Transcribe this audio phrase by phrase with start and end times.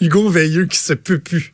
[0.00, 1.52] Hugo Veilleux qui se peut plus.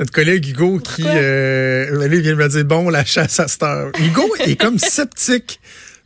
[0.00, 3.92] Notre collègue Hugo qui euh, vient de me dire bon la chasse à cette heure.
[4.00, 5.60] Hugo est comme sceptique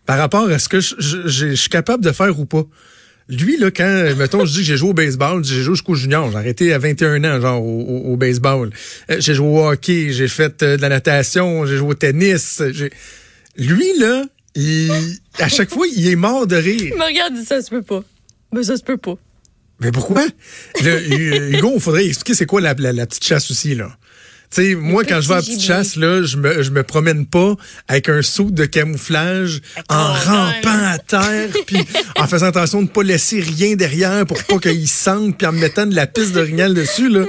[0.07, 2.65] par rapport à ce que je, je- je- je suis capable de faire ou pas.
[3.31, 6.31] Lui, là, quand, mettons, je dis que j'ai joué au baseball, j'ai joué jusqu'au junior,
[6.31, 8.71] j'ai arrêté à 21 ans, genre, au, au- au baseball.
[9.11, 12.63] Euh, j'ai joué au hockey, j'ai fait euh, de la natation, j'ai joué au tennis.
[13.59, 14.25] Lui, là,
[14.55, 14.91] il,
[15.39, 16.81] à chaque fois, il est mort de rire.
[16.93, 18.03] Il me regarde ça se peut pas.
[18.53, 19.17] Mais ça se peut pas.
[19.81, 20.27] Mais pourquoi?
[20.83, 23.91] Le, Hugo, il faudrait expliquer c'est quoi la, la, la petite chasse aussi, là.
[24.51, 25.77] Tu sais, moi, quand je vais à la petit petite gibier.
[25.77, 27.55] chasse, là, je me, je me promène pas
[27.87, 31.85] avec un saut de camouflage en rampant à terre, puis
[32.17, 35.53] en faisant attention de ne pas laisser rien derrière pour pas qu'il sente, puis en
[35.53, 37.27] me mettant de la piste d'orignal dessus, là.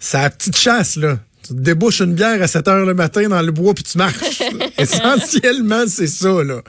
[0.00, 1.20] C'est la petite chasse, là.
[1.46, 3.96] Tu te débouches une bière à 7 heures le matin dans le bois, puis tu
[3.96, 4.42] marches.
[4.78, 6.62] Essentiellement, c'est ça, là.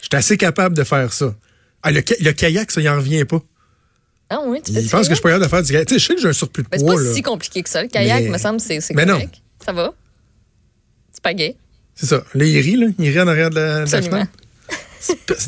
[0.00, 1.34] Je suis assez capable de faire ça.
[1.82, 3.42] Ah, le, le kayak, ça, il en revient pas.
[4.28, 5.86] Ah oui, tu fais Il ça, pense que je capable de faire du kayak.
[5.86, 7.12] Tu sais, je sais que j'ai un surplus de Mais c'est poids, pas là.
[7.14, 7.82] si compliqué que ça.
[7.82, 9.14] Le kayak, Mais- me semble, c'est c'est Mais non.
[9.14, 9.34] correct.
[9.64, 9.94] Ça va?
[11.12, 11.56] C'est pas gay?
[11.94, 12.24] C'est ça.
[12.34, 12.86] Là, il rit, là.
[12.98, 14.26] Il rit en arrière de la, Absolument.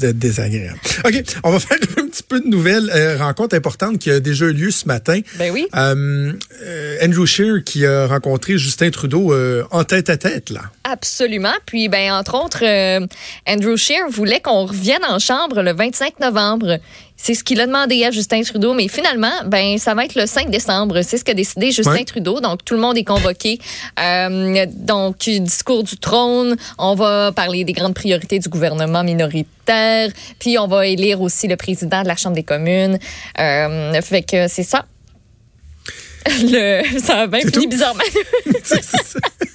[0.00, 0.78] de désagréable.
[1.04, 2.90] OK, on va faire un petit peu de nouvelles.
[2.94, 5.20] Euh, rencontre importante qui a déjà eu lieu ce matin.
[5.36, 5.66] Ben oui.
[5.74, 10.62] Euh, euh, Andrew Scheer qui a rencontré Justin Trudeau euh, en tête à tête, là.
[10.90, 11.52] Absolument.
[11.66, 13.06] Puis, ben, entre autres, euh,
[13.46, 16.78] Andrew Scheer voulait qu'on revienne en chambre le 25 novembre.
[17.14, 20.24] C'est ce qu'il a demandé à Justin Trudeau, mais finalement, ben, ça va être le
[20.24, 21.02] 5 décembre.
[21.02, 22.04] C'est ce qu'a décidé Justin Ouais.
[22.04, 22.40] Trudeau.
[22.40, 23.58] Donc, tout le monde est convoqué.
[24.00, 26.56] Euh, donc, discours du trône.
[26.78, 30.08] On va parler des grandes priorités du gouvernement minoritaire.
[30.38, 32.98] Puis, on va élire aussi le président de la Chambre des communes.
[33.38, 34.86] Euh, fait que c'est ça.
[36.42, 37.68] Le, ça a bien fini tout?
[37.68, 38.02] bizarrement.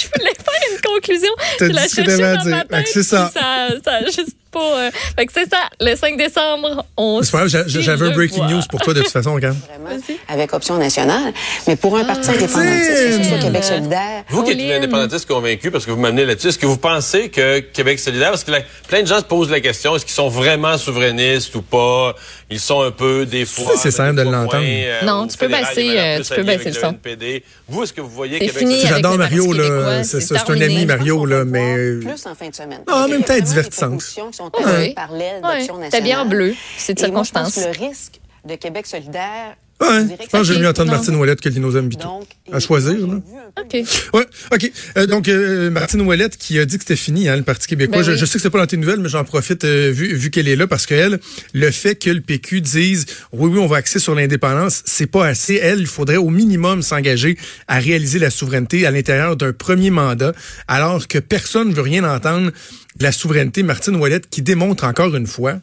[0.00, 1.32] Je voulais faire une conclusion.
[1.58, 3.30] Je la cherchais dans ma tête, c'est ça.
[3.32, 4.78] Ça, ça a juste pas.
[4.86, 5.58] euh, Fait que c'est ça.
[5.80, 7.22] Le 5 décembre, on.
[7.22, 9.56] C'est pas grave, j'avais un breaking news pour toi de toute façon, regarde.
[9.68, 9.96] vraiment
[10.28, 11.32] avec Option nationale.
[11.66, 15.26] Mais pour un parti indépendantiste, que ce soit Québec solidaire, Vous qui êtes une indépendantiste
[15.28, 18.50] convaincue, parce que vous m'amenez là-dessus, est-ce que vous pensez que Québec solidaire, parce que
[18.52, 22.14] la- plein de gens se posent la question, est-ce qu'ils sont vraiment souverainistes ou pas?
[22.50, 23.72] Ils sont un peu, des fois...
[23.76, 24.62] C'est simple de l'entendre.
[24.64, 26.88] euh, Non, tu peux fédéral, baisser, il va euh, tu peux baisser le son.
[26.90, 27.44] NPD.
[27.68, 28.86] Vous, est-ce que vous voyez Québec solidaire?
[28.88, 30.02] J'adore Mario, là.
[30.02, 31.92] C'est c'est ça, c'est un ami, Mario, là, mais.
[32.00, 32.80] plus en fin de semaine.
[32.88, 34.02] Ah, en même temps, divertissante.
[34.44, 34.64] Sont Oui.
[34.64, 35.56] arrivées par l'aile Ouais.
[35.58, 35.90] d'Option nationale.
[35.90, 36.54] T'es bien en bleu.
[36.78, 37.74] C'est de Et moi, je pense circonstance.
[37.76, 40.90] que le risque de Québec solidaire, Ouais, je pense que j'ai mieux entendre.
[40.90, 42.02] Martine Ouellette que Lino Zambito.
[42.06, 43.20] donc, À choisir, là.
[43.58, 43.84] OK.
[44.12, 44.72] Ouais, OK.
[44.98, 47.98] Euh, donc, euh, Martine Ouellette qui a dit que c'était fini, hein, le Parti québécois.
[47.98, 48.18] Ben je, oui.
[48.18, 50.48] je sais que c'est pas dans tes nouvelles, mais j'en profite euh, vu, vu qu'elle
[50.48, 51.18] est là parce qu'elle,
[51.54, 55.26] le fait que le PQ dise oui, oui, on va axer sur l'indépendance, c'est pas
[55.26, 55.54] assez.
[55.54, 60.32] Elle, il faudrait au minimum s'engager à réaliser la souveraineté à l'intérieur d'un premier mandat,
[60.68, 63.62] alors que personne ne veut rien entendre de la souveraineté.
[63.62, 65.60] Martine Ouellette qui démontre encore une fois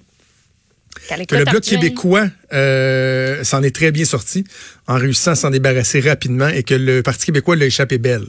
[1.27, 4.43] que le Bloc québécois euh, s'en est très bien sorti
[4.87, 8.25] en réussissant à s'en débarrasser rapidement et que le Parti québécois l'a échappé belle.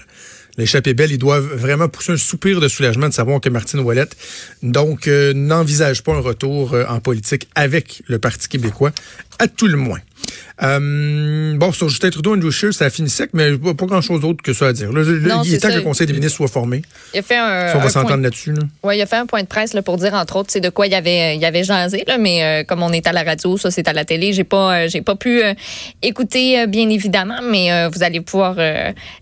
[0.56, 3.80] L'a échappé belle, ils doivent vraiment pousser un soupir de soulagement de savoir que Martine
[3.80, 4.16] Ouellette
[4.62, 8.92] donc euh, n'envisage pas un retour euh, en politique avec le Parti québécois,
[9.38, 10.00] à tout le moins.
[10.62, 14.20] Euh, bon, sur Justin Trudeau, Andrew Scheer, ça a fini sec, mais pas, pas grand-chose
[14.20, 14.92] d'autre que ça à dire.
[14.92, 15.74] Là, là, Non, il est temps ça.
[15.74, 16.82] que le Conseil des ministres soit formé.
[17.14, 17.68] Il a fait un.
[17.70, 18.52] Si on va s'entendre là-dessus.
[18.52, 18.62] Là.
[18.82, 20.68] Ouais, il a fait un point de presse là, pour dire entre autres c'est de
[20.70, 23.22] quoi il y avait il avait jasé là, mais euh, comme on est à la
[23.22, 25.40] radio, ça c'est à la télé, j'ai pas euh, j'ai pas pu
[26.02, 28.56] écouter bien évidemment, mais vous allez pouvoir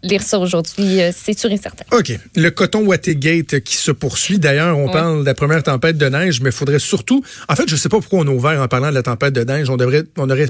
[0.02, 1.84] lire ça aujourd'hui, c'est sûr et certain.
[1.92, 2.12] OK.
[2.34, 4.38] Le coton Watergate qui se poursuit.
[4.38, 4.92] D'ailleurs, on Ouais.
[4.92, 7.22] parle de la première tempête de neige, mais il faudrait surtout.
[7.48, 9.42] En fait, je sais pas pourquoi on a ouvert en parlant de la tempête de
[9.44, 9.68] neige.
[9.68, 10.48] On devrait, on aurait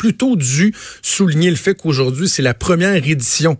[0.00, 3.58] plutôt dû souligner le fait qu'aujourd'hui, c'est la première édition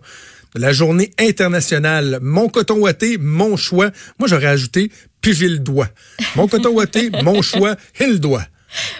[0.55, 2.17] de la journée internationale.
[2.23, 3.91] Mon coton watté, mon choix.
[4.17, 4.91] Moi, j'aurais ajouté,
[5.21, 5.89] puis j'ai le doigt.
[6.35, 8.43] Mon coton watté, mon choix, et le doigt.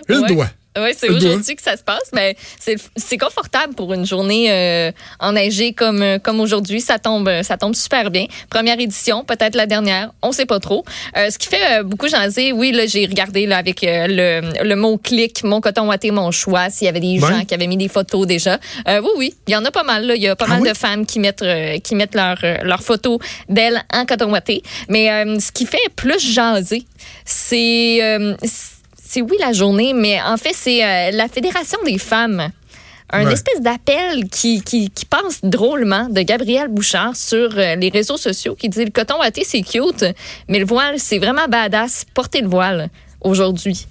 [0.07, 0.27] Le Ouais.
[0.27, 0.51] doigt.
[0.77, 5.73] Oui, c'est aujourd'hui que ça se passe, mais c'est confortable pour une journée euh, enneigée
[5.73, 6.79] comme euh, comme aujourd'hui.
[6.79, 8.25] Ça tombe ça tombe super bien.
[8.49, 10.85] Première édition, peut-être la dernière, on sait pas trop.
[11.17, 14.63] Euh, ce qui fait euh, beaucoup jaser, oui, là j'ai regardé là avec euh, le,
[14.63, 16.69] le mot clic, mon coton watté, mon choix.
[16.69, 17.29] S'il y avait des Ouais.
[17.29, 18.57] gens qui avaient mis des photos déjà,
[18.87, 20.05] Euh, oui, oui, il y en a pas mal.
[20.07, 20.15] Là.
[20.15, 20.69] Il y a pas Ah mal oui?
[20.69, 23.19] de femmes qui mettent euh, qui mettent leurs leur photos
[23.49, 24.63] d'elles en coton watté.
[24.87, 26.83] Mais euh, ce qui fait plus jaser,
[27.25, 28.35] c'est euh,
[29.11, 32.49] c'est oui la journée, mais en fait, c'est euh, la Fédération des femmes.
[33.13, 33.33] Un Ouais.
[33.33, 38.55] espèce d'appel qui, qui, qui passe drôlement de Gabrielle Bouchard sur euh, les réseaux sociaux
[38.55, 40.05] qui dit le coton watté, c'est cute,
[40.47, 42.05] mais le voile, c'est vraiment badass.
[42.13, 42.87] Portez le voile
[43.19, 43.85] aujourd'hui.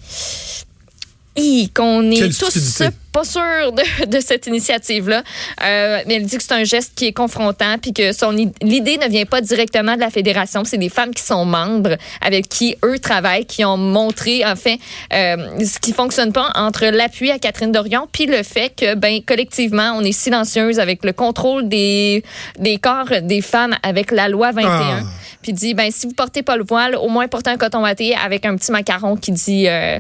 [1.75, 2.89] Qu'on est Quelle tous stupidité.
[3.13, 5.23] pas sûre de, de cette initiative-là.
[5.65, 8.99] Euh, mais elle dit que c'est un geste qui est confrontant, puis que son l'idée
[8.99, 10.65] ne vient pas directement de la fédération.
[10.65, 14.75] C'est des femmes qui sont membres, avec qui eux travaillent, qui ont montré, enfin,
[15.13, 19.21] euh, ce qui fonctionne pas entre l'appui à Catherine Dorion, puis le fait que, ben,
[19.27, 22.23] collectivement, on est silencieuse avec le contrôle des,
[22.59, 24.69] des corps des femmes avec la loi 21.
[24.69, 25.01] Ah.
[25.43, 28.15] Puis dit, ben, si vous portez pas le voile, au moins portez un coton watté
[28.15, 29.99] avec un petit macaron qui dit, euh,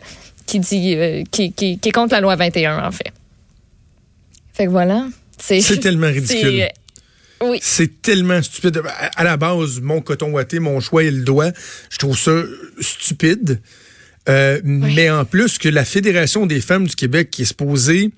[0.50, 3.12] qui dit, euh, qui, qui, qui est contre la loi 21, en fait.
[4.52, 5.06] Fait que voilà.
[5.38, 6.26] C'est tellement ridicule.
[6.40, 6.72] c'est-
[7.42, 7.58] Oui.
[7.62, 8.82] C'est tellement stupide.
[9.16, 11.52] À la base, mon coton ouaté, mon choix et le doigt,
[11.88, 12.42] je trouve ça
[12.80, 13.60] stupide.
[14.28, 18.10] Euh, Mais en plus que la Fédération des femmes du Québec qui est supposée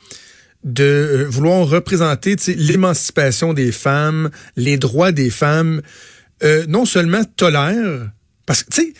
[0.65, 5.81] de euh, vouloir représenter l'émancipation des femmes, les droits des femmes,
[6.43, 8.11] euh, non seulement tolère,
[8.47, 8.93] parce que, tu sais,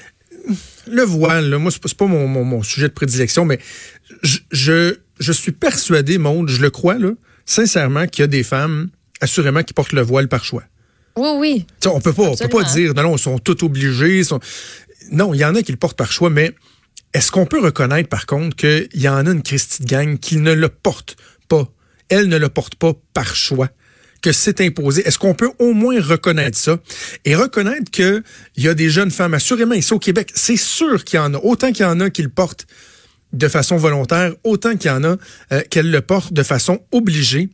[0.91, 3.59] le voile, là, moi, c'est pas, mon, mon, mon sujet de prédilection, mais
[4.23, 7.11] je, je, je suis persuadé, monde, je le crois, là,
[7.47, 8.91] sincèrement, qu'il y a des femmes,
[9.21, 10.65] assurément, qui portent le voile par choix.
[11.17, 11.67] Oui, oui.
[11.87, 14.25] On peut pas, on peut pas dire, non, non, ils sont tous obligés.
[14.25, 14.41] sont-
[15.11, 16.53] Non, il y en a qui le portent par choix, mais
[17.13, 20.39] est-ce qu'on peut reconnaître, par contre, qu'il y en a une Christie de gang qui
[20.39, 21.17] ne le porte
[21.49, 21.69] pas?
[22.09, 23.69] Elle ne le porte pas par choix
[24.23, 25.07] que c'est imposé.
[25.07, 26.79] Est-ce qu'on peut au moins reconnaître ça?
[27.25, 28.23] Et reconnaître que
[28.57, 31.35] il y a des jeunes femmes, assurément ici au Québec, c'est sûr qu'il y en
[31.35, 32.67] a, autant qu'il y en a qui le portent
[33.33, 35.17] de façon volontaire, autant qu'il y en a
[35.53, 37.51] euh, qu'elles le portent de façon obligée,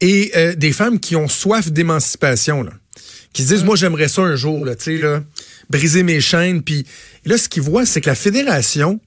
[0.00, 2.72] et euh, des femmes qui ont soif d'émancipation, là,
[3.32, 5.22] qui se disent, moi j'aimerais ça un jour, là, tu sais, là,
[5.70, 6.84] briser mes chaînes, puis
[7.24, 9.00] là ce qu'ils voient, c'est que la fédération,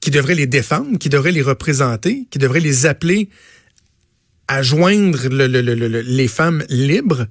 [0.00, 3.28] qui devrait les défendre, qui devrait les représenter, qui devrait les appeler
[4.48, 7.26] à joindre le- le- le- le- les femmes libres,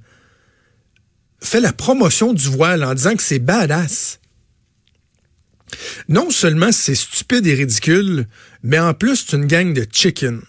[1.42, 4.20] fait la promotion du voile en disant que c'est badass.
[6.08, 8.26] Non seulement c'est stupide et ridicule,
[8.62, 10.40] mais en plus c'est une gang de chicken.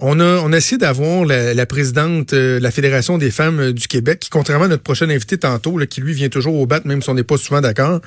[0.00, 3.72] On a, on a essayé d'avoir la, présidente euh, de la Fédération des femmes euh,
[3.72, 6.80] du Québec, qui, contrairement à notre prochain invité tantôt, qui lui vient toujours au bat,
[6.84, 8.00] même si on n'est pas souvent d'accord,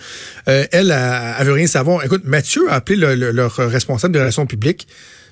[0.48, 2.06] euh, elle, elle, elle veut rien savoir.
[2.06, 4.88] Écoute, Mathieu a appelé le- le- leur responsable de relations publiques,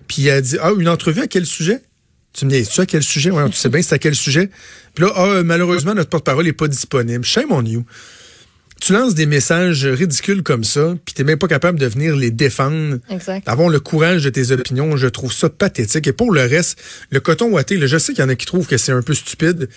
[0.09, 1.81] puis il a dit, ah, une entrevue à quel sujet?
[2.33, 3.31] Tu me dis, tu à quel sujet?
[3.31, 4.49] Ouais, tu sais bien c'est à quel sujet?
[4.95, 7.23] Puis là, ah, malheureusement, notre porte-parole n'est pas disponible.
[7.23, 7.85] Shame on you.
[8.81, 12.31] Tu lances des messages ridicules comme ça, puis t'es même pas capable de venir les
[12.31, 12.97] défendre.
[13.09, 13.47] Exact.
[13.47, 16.07] Avoir le courage de tes opinions, je trouve ça pathétique.
[16.07, 16.81] Et pour le reste,
[17.11, 19.01] le coton ouaté, là, je sais qu'il y en a qui trouvent que c'est un
[19.01, 19.69] peu stupide,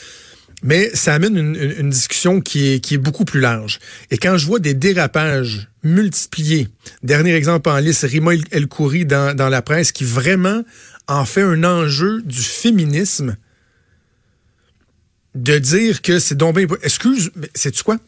[0.63, 3.81] mais ça amène une, discussion qui est, beaucoup plus large.
[4.11, 6.69] Et quand je vois des dérapages multipliés,
[7.03, 10.63] dernier exemple en liste, Rima El- Khoury dans, la presse, qui vraiment
[11.09, 13.37] en fait un enjeu du féminisme,
[15.35, 16.59] de dire que c'est donc.
[16.83, 17.99] Excuse, mais sais-tu quoi?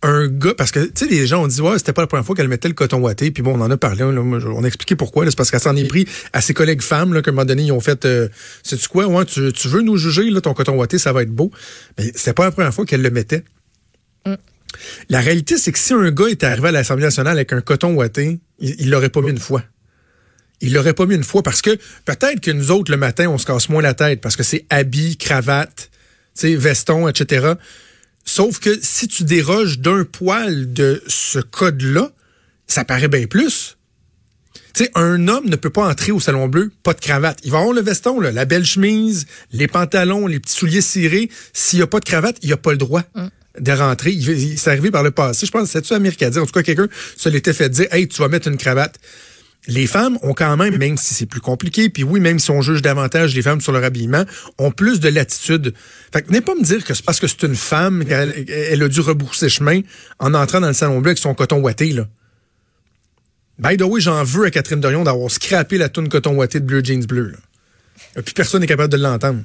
[0.00, 2.24] Un gars, parce que, tu sais, les gens ont dit, ouais, c'était pas la première
[2.24, 4.66] fois qu'elle mettait le coton ouaté, puis bon, on en a parlé, là, on a
[4.66, 7.34] expliqué pourquoi, c'est parce qu'elle s'en est pris à ses collègues femmes, là, qu'à un
[7.34, 8.28] moment donné, ils ont fait, euh,
[8.62, 11.32] sais-tu quoi, ouais, tu, tu veux nous juger, là, ton coton ouaté, ça va être
[11.32, 11.50] beau.
[11.98, 13.42] Mais c'était pas la première fois qu'elle le mettait.
[15.08, 17.94] La réalité, c'est que si un gars était arrivé à l'Assemblée nationale avec un coton
[17.94, 19.64] ouaté, il il l'aurait pas mis une fois.
[20.60, 23.38] Il l'aurait pas mis une fois parce que peut-être que nous autres, le matin, on
[23.38, 25.90] se casse moins la tête parce que c'est habit, cravate,
[26.34, 27.54] tu sais, veston, etc.
[28.28, 32.10] Sauf que si tu déroges d'un poil de ce code-là,
[32.66, 33.78] ça paraît bien plus.
[34.74, 37.38] Tu sais, un homme ne peut pas entrer au Salon Bleu, pas de cravate.
[37.44, 41.30] Il va avoir le veston, là, la belle chemise, les pantalons, les petits souliers cirés.
[41.54, 43.02] S'il n'y a pas de cravate, il n'y a pas le droit
[43.58, 44.12] de rentrer.
[44.12, 45.46] Il, il- c'est arrivé par le passé.
[45.46, 45.94] Je pense que c'est-tu
[46.30, 46.42] dire.
[46.42, 48.96] En tout cas, quelqu'un se l'était fait dire, hey, tu vas mettre une cravate.
[49.66, 52.62] Les femmes ont quand même, même si c'est plus compliqué, puis oui, même si on
[52.62, 54.24] juge davantage les femmes sur leur habillement,
[54.56, 55.74] ont plus de latitude.
[56.12, 58.82] Fait que venez pas me dire que c'est parce que c'est une femme qu'elle elle
[58.82, 59.80] a dû rebrousser chemin
[60.20, 62.08] en entrant dans le salon bleu avec son coton ouaté, là.
[63.58, 66.64] By the way, j'en veux à Catherine Dorion d'avoir scrappé la toune coton ouaté de
[66.64, 67.30] Bleu Jeans Bleu.
[67.32, 67.38] Là.
[68.16, 69.42] Et puis personne n'est capable de l'entendre.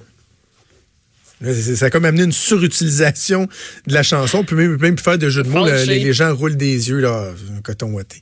[1.43, 3.47] C'est- Ça a comme amené une surutilisation
[3.87, 6.13] de la chanson, puis même, même plus faire de jeu de mots, là, les, les
[6.13, 8.21] gens roulent des yeux, là, un coton ouaté.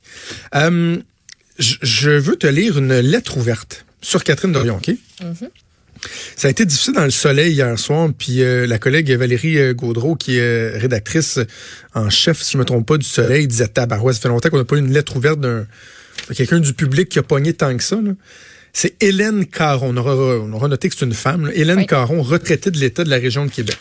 [0.55, 0.98] Euh,
[1.61, 4.95] je- veux te lire une lettre ouverte sur Catherine Dorion, OK?
[6.35, 9.73] Ça a été difficile dans le soleil hier soir, puis euh, la collègue Valérie euh,
[9.75, 11.39] Gaudreau, qui est euh, rédactrice
[11.93, 14.57] en chef, si je me trompe pas, du soleil, disait Tabarouette, ça fait longtemps qu'on
[14.57, 15.67] n'a pas eu une lettre ouverte d'un
[16.35, 17.99] quelqu'un du public qui a pogné tant que ça.
[18.73, 19.89] C'est Hélène Caron.
[19.93, 21.45] On aura, on aura noté que c'est une femme.
[21.47, 21.51] là.
[21.53, 21.85] Hélène Oui.
[21.85, 23.77] Caron, retraitée de l'État de la région de Québec.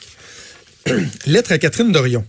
[1.27, 2.27] lettre à Catherine Dorion.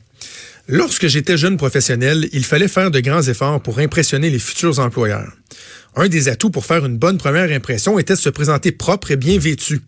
[0.74, 5.30] Lorsque j'étais jeune professionnel, il fallait faire de grands efforts pour impressionner les futurs employeurs.
[5.98, 9.18] Un des atouts pour faire une bonne première impression était de se présenter propre et
[9.18, 9.82] bien vêtu.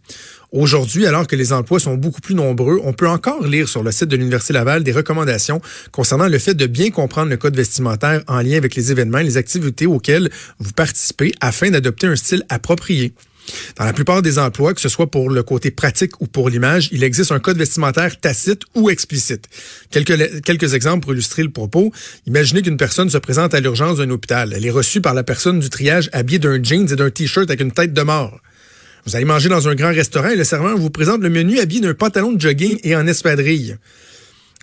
[0.52, 3.94] Aujourd'hui, alors que les emplois sont beaucoup plus nombreux, on peut encore lire sur le
[3.94, 5.62] site de l'Université Laval des recommandations
[5.94, 9.24] concernant le fait de bien comprendre le code vestimentaire en lien avec les événements et
[9.24, 13.14] les activités auxquelles vous participez afin d'adopter un style approprié.
[13.78, 16.90] Dans la plupart des emplois, que ce soit pour le côté pratique ou pour l'image,
[16.92, 19.50] il existe un code vestimentaire tacite ou explicite.
[19.92, 21.92] Quelques, exemples pour illustrer le propos.
[22.26, 24.54] Imaginez qu'une personne se présente à l'urgence d'un hôpital.
[24.56, 27.62] Elle est reçue par la personne du triage habillée d'un jeans et d'un t-shirt avec
[27.62, 28.40] une tête de mort.
[29.06, 31.82] Vous allez manger dans un grand restaurant et le serveur vous présente le menu habillé
[31.82, 33.78] d'un pantalon de jogging et en espadrille.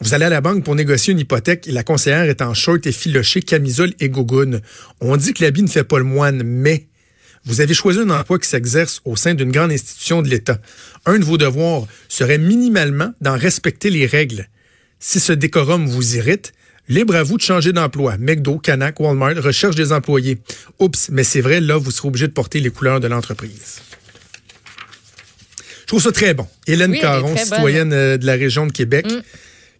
[0.03, 2.87] Vous allez à la banque pour négocier une hypothèque et la conseillère est en short
[2.87, 4.63] et filoché, camisole et gogoune.
[5.03, 6.87] On dit que l'habit ne fait pas le moine, mais
[7.47, 10.59] vous avez choisi un emploi qui s'exerce au sein d'une grande institution de l'État.
[11.07, 14.49] Un de vos devoirs serait minimalement d'en respecter les règles.
[14.99, 16.53] Si ce décorum vous irrite,
[16.89, 18.19] libre à vous de changer d'emploi.
[18.19, 20.39] McDo, Canac, Walmart recherche des employés.
[20.79, 23.81] Oups, mais c'est vrai, là, vous serez obligé de porter les couleurs de l'entreprise.
[25.81, 26.47] Je trouve ça très bon.
[26.67, 29.23] Hélène Caron, citoyenne euh, de la région de Québec, mm.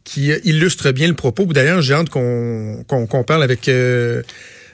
[0.03, 1.45] qui euh, illustre bien le propos.
[1.45, 4.23] D'ailleurs, j'ai hâte qu'on parle avec euh,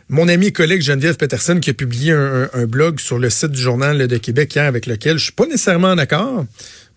[0.08, 3.60] mon ami et collègue Geneviève Peterson qui a publié un, blog sur le site du
[3.60, 6.44] Journal de Québec hier avec lequel je suis pas nécessairement en accord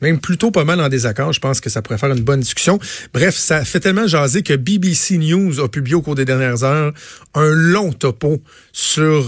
[0.01, 1.33] même plutôt pas mal en désaccord.
[1.33, 2.79] Je pense que ça pourrait faire une bonne discussion.
[3.13, 6.93] Bref, ça fait tellement jaser que BBC News a publié au cours des dernières heures
[7.33, 9.25] un long topo sur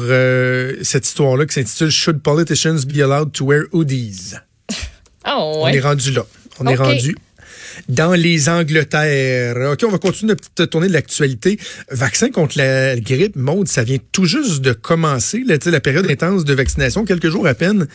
[0.81, 4.35] cette histoire-là qui s'intitule Should politicians be allowed to wear hoodies?
[5.23, 6.25] Oh, On est rendu là.
[6.59, 7.15] On est rendu
[7.89, 9.71] dans les Angleterres.
[9.71, 11.59] OK, on va continuer notre petite tournée de l'actualité.
[11.89, 16.45] Vaccin contre la grippe, Maude, ça vient tout juste de commencer, là, la période intense
[16.45, 17.87] de vaccination, quelques jours à peine.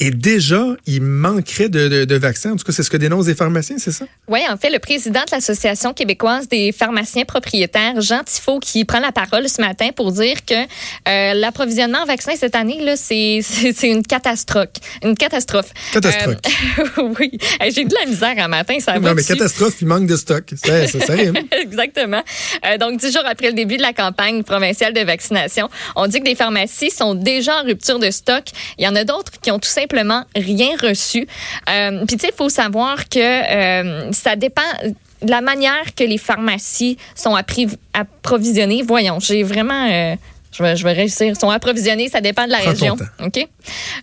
[0.00, 2.52] Et déjà, il manquerait de, de, vaccins.
[2.52, 4.06] En tout cas, c'est ce que dénoncent les pharmaciens, c'est ça?
[4.26, 8.98] Oui, en fait, le président de l'Association québécoise des pharmaciens propriétaires, Jean Tifo, qui prend
[8.98, 13.40] la parole ce matin pour dire que euh, l'approvisionnement en vaccins cette année, là, c'est,
[13.42, 14.68] c'est, une catastrophe.
[15.04, 15.72] Une catastrophe.
[15.92, 16.38] Catastrophe.
[16.98, 17.38] Euh, oui.
[17.72, 18.98] J'ai de la misère un matin, ça va.
[18.98, 20.44] Non, mais catastrophe, il manque de stock.
[20.56, 21.14] Ça, ça, ça
[21.60, 22.22] Exactement.
[22.66, 26.18] Euh, donc, dix jours après le début de la campagne provinciale de vaccination, on dit
[26.18, 28.44] que des pharmacies sont déjà en rupture de stock.
[28.78, 31.26] Il y en a d'autres qui ont tout simplement simplement rien reçu.
[31.68, 34.62] Euh, puis tu sais, il faut savoir que euh, ça dépend
[35.22, 37.36] de la manière que les pharmacies sont
[37.92, 38.82] approvisionnées.
[38.82, 40.16] Voyons, j'ai vraiment euh,
[40.56, 41.36] je vais, je vais réussir.
[41.36, 42.96] sont approvisionnés, ça dépend de la région.
[43.24, 43.48] OK?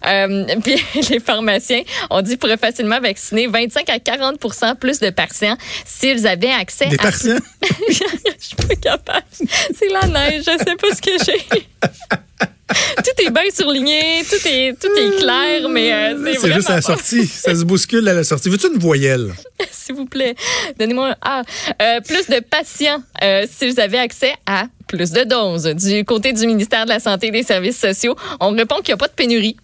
[0.06, 0.76] Euh, puis
[1.10, 6.52] les pharmaciens ont dit pourraient facilement vacciner 25 à 40% plus de patients s'ils avaient
[6.52, 7.10] accès Des à.
[7.10, 7.38] Des
[7.90, 9.26] je suis pas capable.
[9.32, 12.48] C'est la neige, je sais pas ce que j'ai.
[12.98, 16.82] tout est bien surligné, tout est, tout est clair, mais euh, c'est juste à la
[16.82, 17.26] sortie.
[17.28, 18.50] Ça se bouscule à la sortie.
[18.50, 19.34] Veux-tu une voyelle?
[19.72, 20.36] S'il vous plaît,
[20.80, 21.44] donnez-moi un A.
[21.82, 25.64] Euh, plus de patients euh, si vous avez accès à plus de doses.
[25.64, 28.94] Du côté du ministère de la Santé et des Services sociaux, on répond qu'il n'y
[28.94, 29.58] a pas de pénurie.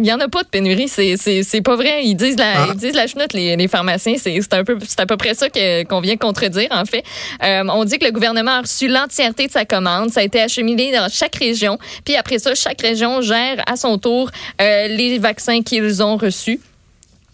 [0.00, 2.04] Il n'y en a pas de pénurie, c'est pas vrai.
[2.04, 2.66] Ils disent la, ah.
[2.70, 4.14] ils disent la chenoute, les, les pharmaciens.
[4.16, 7.02] C'est un peu, c'est à peu près ça qu'on vient contredire, en fait.
[7.42, 10.10] Euh, on dit que le gouvernement a reçu l'entièreté de sa commande.
[10.10, 11.78] Ça a été acheminé dans chaque région.
[12.04, 14.30] Puis après ça, chaque région gère à son tour
[14.62, 16.60] euh, les vaccins qu'ils ont reçus.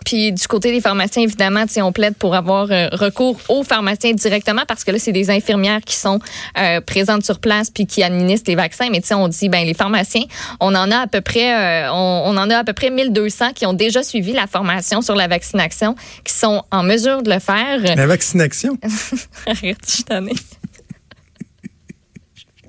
[0.04, 4.62] Puis du côté des pharmaciens, évidemment, on plaide pour avoir euh, recours aux pharmaciens directement
[4.66, 6.18] parce que là, c'est des infirmières qui sont
[6.58, 8.88] euh, présentes sur place puis qui administrent les vaccins.
[8.90, 10.24] Mais on dit, ben les pharmaciens,
[10.60, 13.66] on en a à peu près, euh, on, en a à peu près 1200 qui
[13.66, 15.94] ont déjà suivi la formation sur la vaccination,
[16.24, 17.80] qui sont en mesure de le faire.
[17.96, 18.78] La vaccination?
[19.46, 20.02] Arrête, je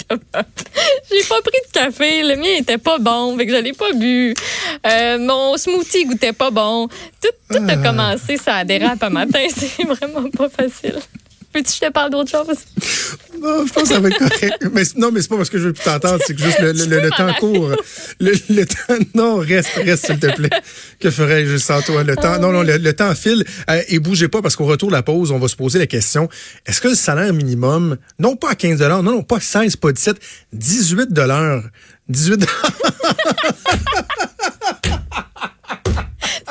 [0.09, 2.23] J'ai pas pris de café.
[2.23, 4.33] Le mien était pas bon, fait que je l'ai pas bu.
[4.85, 6.87] Euh, mon smoothie goûtait pas bon.
[6.87, 7.77] Tout, tout a ah.
[7.77, 9.45] commencé, ça dérape un matin.
[9.55, 10.99] C'est vraiment pas facile.
[11.55, 12.57] Peux-tu que je te parle d'autre chose?
[13.41, 14.57] Non, je pense que ça va être correct.
[14.73, 16.73] Mais, non, mais c'est pas parce que je veux plus t'entendre, c'est que juste le,
[16.73, 17.71] le, temps court.
[18.19, 20.49] Le, temps, non, reste, reste, s'il te plaît.
[20.99, 22.03] Que ferais-je sans toi?
[22.03, 23.45] Le temps, non, non, le, temps file.
[23.69, 25.87] Euh, et bougez pas parce qu'au retour de la pause, on va se poser la
[25.87, 26.27] question.
[26.65, 30.17] Est-ce que le salaire minimum, non pas à 15 non, non, pas 16, pas 17,
[30.51, 31.09] 18
[32.09, 32.45] 18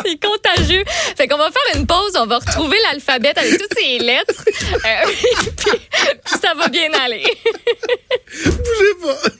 [0.06, 0.84] c'est contagieux.
[1.16, 4.44] Fait qu'on va faire une pause, on va retrouver l'alphabet avec toutes ces lettres.
[4.73, 5.11] Euh,
[5.56, 7.25] puis, ça va bien aller.
[8.44, 9.30] Bougez pas.